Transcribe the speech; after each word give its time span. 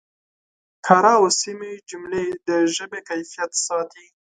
کره 0.85 1.13
او 1.19 1.25
سمې 1.41 1.71
جملې 1.89 2.25
د 2.47 2.49
ژبې 2.75 2.99
کیفیت 3.09 3.51
ساتي. 3.65 4.05